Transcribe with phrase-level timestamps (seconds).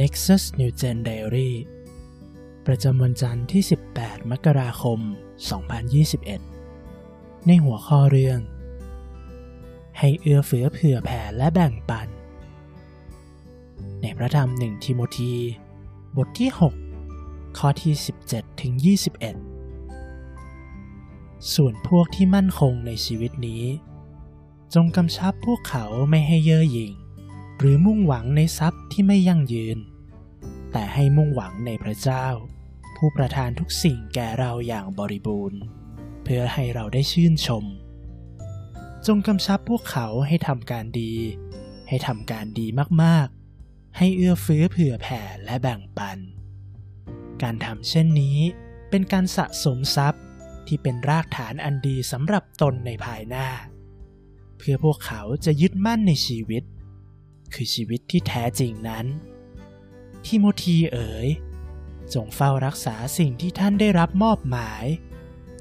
[0.00, 1.50] Nexus New Gen Diary
[2.66, 3.62] ประจำวันจันทร์ที่
[3.96, 4.98] 18 มกราคม
[6.62, 8.38] 2021 ในหัวข้อเรื่อง
[9.98, 12.08] ให้เอื้อเฟื้อเผื่อแผ่และแบ่งปัน
[14.02, 15.34] ในพระธรรมหนึ่งทิโมธี
[16.16, 16.50] บทที่
[17.04, 17.94] 6 ข้อที่
[18.28, 18.72] 17 ถึง
[20.12, 23.62] 21 ส่วนพวกที่มั่นคงในชีวิตนี้
[24.74, 26.94] จงกำชับพวกเขาไม่ให้เย่อหยิ่ง
[27.58, 29.78] หรือมุ่งหวังในทรัพย์ที่ไม่ยั่งยืน
[30.72, 32.26] แต่ให้มุ่งหวังในพระเจ้า
[32.96, 35.60] ผู้ประทานทุกสิ่งแก่เราอย่างบริบูรณ์
[36.22, 37.64] เพื่อให้เราได้ชื่นชม
[39.06, 41.14] จงกำชับพวกเขาให้ทำการดี
[41.88, 42.66] ให้ทำการดี
[43.02, 46.18] มากๆ ให้เอื้อเฟื้อเผื่อแผ่และแบ่งปัน
[47.42, 48.38] การทำเช่นนี้
[48.90, 50.22] เป็นการสะสมทรัพย์
[50.66, 53.48] ที่เป็นรากฐานอันดีสำหรับตนในภายหน้า
[54.58, 56.62] เพื่อพวกเขาจะยึดมั่นในชีวิต
[57.54, 59.06] คือชีวิตที่แท้จริงนั้น
[60.24, 61.28] ทิโมธีเอ๋ย
[62.14, 64.84] จงเฝ้ารักษาสิ่งที่ท่านได้รับมอบหมาย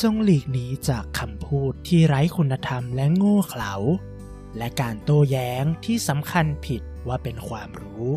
[0.00, 3.74] จงหลีกหนีจากคำพูดที่ไร้คุณธรรมและโง่เขลา
[4.58, 8.08] และการโต้แย้งที่สำคัญผิดว่าเป็นความรู้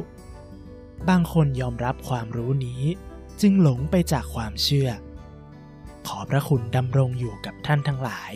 [1.10, 2.82] บางคนยอมรับความรู้นี้
[3.42, 4.90] จึงหลงไปจากความเชื่อ
[6.08, 8.32] ขอพระคุณดำรงอยู่กับท่านทั้งหลาย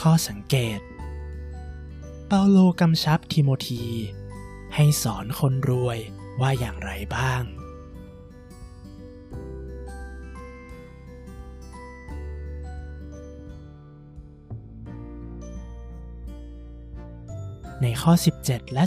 [0.00, 0.80] ข้อสังเกต
[2.26, 3.84] เปาโลกำชับทิโมธี
[4.74, 5.98] ให้สอนคนรวย
[6.40, 7.42] ว่าอย่างไรบ้าง
[17.82, 18.12] ในข้อ
[18.44, 18.84] 17 และ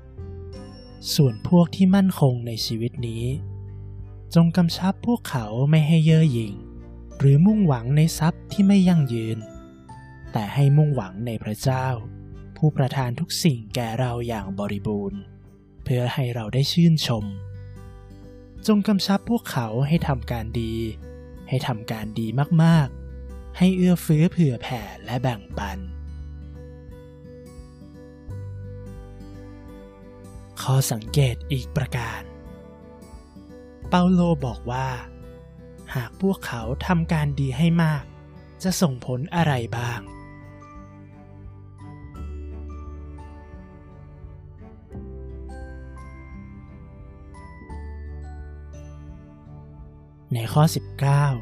[0.00, 3.24] 18 ส่วนพวกที่มั่นคงในชีวิตนี้
[4.34, 6.54] จงกำชับพวกเขาไม่ให้เย่อหยิ่ง
[7.18, 9.40] หรือมุ่งหวังในทรัพย์ที่ไม่ยั่งยืน
[10.32, 11.86] แต่ให้มุ่งหวังในพระเจ้า
[12.56, 15.20] ผู้ประทานทุกสิ่งแก่เราอย่างบริบูรณ์
[15.84, 17.24] เพื่อให้เราได้ชื่นชม
[18.66, 20.74] จงกำชับพวกเขาให้ทำการดี
[21.48, 22.26] ให้ทำการดี
[22.62, 25.78] มากๆ ให้เอื้อเฟื้อเผื่อแผ่และแบ่งปัน
[30.62, 32.22] ข้อสังเกตอีกประการ
[33.88, 34.88] เปาโลบอกว่า
[35.94, 38.04] หากพวกเขาทำการดีให้มาก
[38.62, 40.00] จะส่งผลอะไรบ้าง
[50.34, 50.62] ในข้อ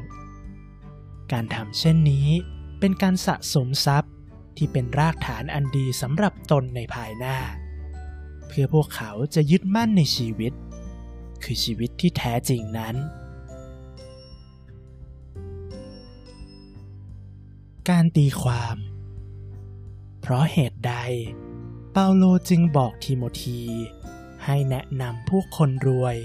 [0.07, 2.27] 19 การทำเช่นนี้
[2.79, 4.13] เป็นการสะสมทรัพย์
[4.57, 7.37] ที่เป็นรากฐานอันดีสำหรับตนในภายหน้า
[8.47, 10.53] เพื่อพวกเขาจะยึดมั่นในชีวิต
[11.43, 12.95] คือชีวิตที่แท้จริงนั้น
[17.89, 18.77] การตีความ
[20.21, 20.95] เพราะเหตุใด
[21.91, 23.61] เปาโลจึงบอกทิโมธี
[24.45, 26.15] ให้แนะนำพวกคนรวย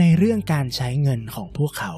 [0.00, 1.94] ในเรื่องการใช้เงินของพวกเขา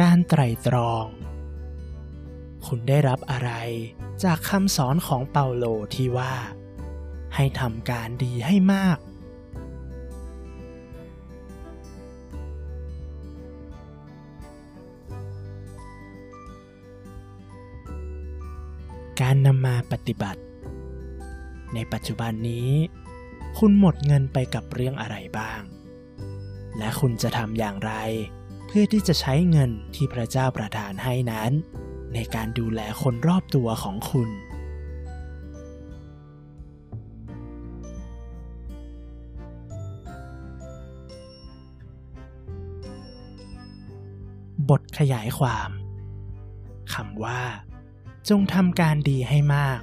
[0.00, 1.06] การไตร่ตรอง
[2.66, 3.50] คุณได้รับอะไร
[4.24, 6.34] จากคำสอนของเปาโลที่ว่า
[7.34, 8.98] ให้ทำการดีให้มาก
[19.22, 20.40] การนำมาปฏิบัติ
[21.74, 22.70] ในปัจจุบันนี้
[23.58, 25.60] คุณหมดเงินไปกับเรื่องอะไรบ้าง
[26.78, 27.92] และคุณจะทำอย่างไร
[28.66, 31.50] เพื่อที่จะใช้เงินที่พระเจ้าประทานให้นั้น
[32.14, 34.28] ในการดูแลคนรอบตัวของคุณ
[44.68, 45.70] บทขยายความ
[46.94, 47.40] คำว่า
[48.28, 49.80] จงทำการดีให้มาก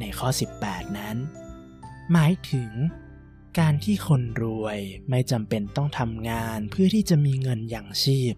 [0.00, 0.28] ในข้อ
[0.62, 1.16] 18 นั้น
[2.12, 2.70] หมายถึง
[3.58, 4.78] การที่คนรวย
[5.10, 8.34] ไม่จำเป็นต้องทำงานเพื่อที่จะมีเงินอย่างชีพ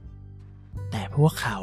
[0.90, 1.58] แต่พวกเขา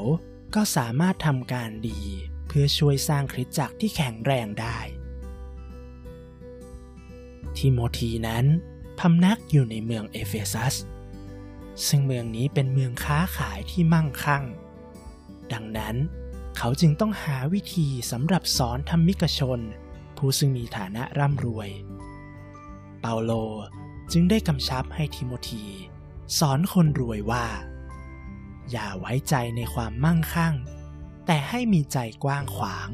[0.56, 2.02] ก็สามารถทำการดี
[2.48, 4.78] เพื่อช่วยสร้างคริสตจักรที่แข็งแรงได้
[7.58, 8.46] ทิโมธีนั้น
[9.00, 10.76] พำนักอยู่ในเมืองเอเฟซัส
[11.88, 14.44] ซึ่งเมืองนี้เป็นเมืองค้าขายที่มั่งคั่ง
[15.54, 15.96] ดังนั้น
[16.58, 19.60] เขาจึงต้องหาวิธีสำหรับสอนธรรมิกชน
[20.18, 21.70] ผู้ซึ่งมีฐานะร่ำรวย
[23.02, 23.32] เปาโล
[24.12, 25.66] จึงได้กำชับให้ทิโมธี
[26.40, 27.46] สอนคนรวยว่า
[28.72, 30.56] อย่าไว้ใจในความมั่งคั่ง
[31.26, 32.90] แต่ให้มีใจกว้างขวาง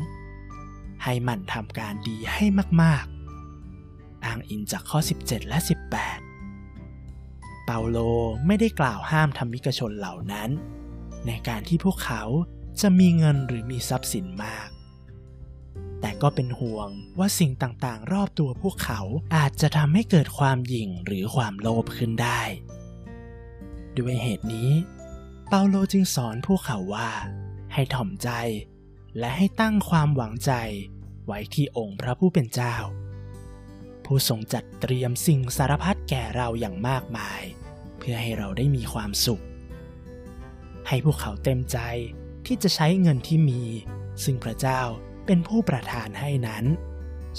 [1.03, 2.45] ให้มันทำการดีให้
[2.81, 5.95] มากๆ อ้างอิงจากข้อ 17 และ 18 เป
[7.65, 7.97] เปาโล
[8.45, 10.49] ไม่ได้กล่าวห้ามธรรมิกชนเหล่านั้น
[11.27, 12.23] ในการที่พวกเขา
[12.79, 14.69] จะมีเงินหรือมีทรัพย์สินมาก
[16.01, 16.89] แต่ก็เป็นห่วง
[17.19, 19.01] ว่าสิ่งต่างๆ รอบตัวพวกเขา
[19.35, 22.41] อาจจะทำให้เกิดความหยิ่งหรือความโลภขึ้นได้
[23.97, 24.71] ด้วยเหตุนี้
[25.47, 27.09] เปาโลจึงสอนพวกเขาว่า
[27.73, 28.29] ให้ถ่อมใจ
[29.19, 30.51] และให้ตั้งความหวังใจ
[31.25, 32.75] ไว้ที่องค์พระผู้เป็นเจ้า
[34.05, 37.41] ผู้ทรงจัดเตรียมสิ่งสารพัดแก่เราอย่างมากมาย
[37.97, 39.43] เพื่อให้เราได้มีความสุข
[40.87, 41.77] ให้พวกเขาเต็มใจ
[42.53, 43.61] ที่จะใช้เงินที่มี
[44.23, 44.81] ซึ่งพระเจ้า
[45.25, 46.65] เป็นผู้ประทานให้นั้น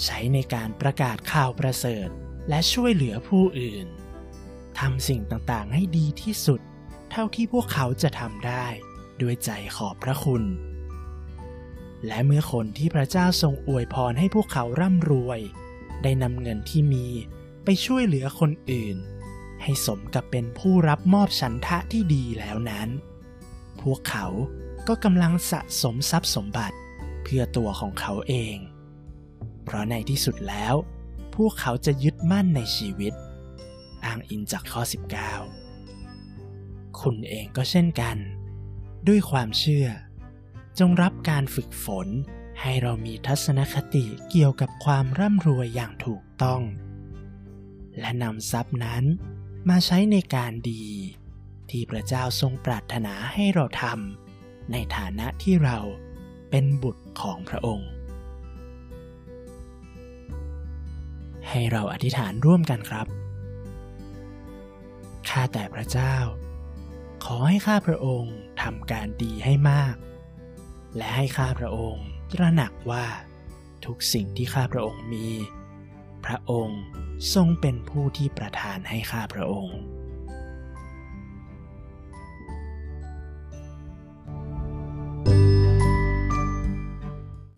[0.03, 2.09] ใช้ในการประกาศข่าวประเสริฐ
[2.49, 3.87] และช่วยเหลือผู้อื่น
[4.79, 6.61] ทำสิ่งต่างๆ ให้ดีที่สุด
[7.11, 8.65] เท่าที่พวกเขาจะทำได้
[9.21, 10.43] ด้วยใจขอบพระคุณ
[12.07, 15.39] และเมื่อคนที่พระเจ้าทรงอวยพรให้พวกเขาร่ำรวย
[16.03, 17.07] ได้นำเงินที่มี
[17.65, 18.97] ไปช่วยเหลือคนอื่น
[19.63, 22.89] ให้สมกับเป็นผู้รับมอบฉันทะที่ดีแล้วนั้น
[23.81, 24.27] พวกเขา
[24.87, 26.77] ก็กำลังสะสมทรัพย์สมบัติ
[27.23, 28.57] เพื่อตัวของเขาเอง
[29.63, 30.75] เพราะในที่สุดแล้ว
[31.35, 33.13] พวกเขาจะยึดมั่นในชีวิต
[34.05, 34.81] อ้างอิงจากข้อ
[36.09, 38.17] 19 คุณเองก็เช่นกัน
[39.07, 39.87] ด้วยความเชื่อ
[40.79, 42.07] จงรับการฝึกฝน
[42.61, 46.61] ให้เรามีทัศนคติเกี่ยวกับความร่ำรวยอย่างถูกต้อง
[47.99, 49.03] และนำทรัพย์นั้น
[49.69, 50.85] มาใช้ในการดี
[51.69, 54.22] ที่พระเจ้าทรงปรารถนาให้เราทำ
[54.71, 55.77] ในฐานะที่เรา
[56.49, 57.89] เป็นบุตรของพระองค์
[61.49, 63.07] ให้เราอธิษฐานร่วมกันครับ
[65.29, 66.15] ข้าแต่พระเจ้า
[67.25, 69.95] ขอให้ข้าพระองค์ทำการดีให้มาก
[70.97, 73.05] และให้ข้าพระองค์ตระหนักว่า
[73.85, 75.27] ทุกสิ่งที่ข้าพระองค์มี
[76.25, 76.81] พระองค์
[77.33, 79.77] ทรงเป็นผู้ที่ประทานให้ข้าพระองค์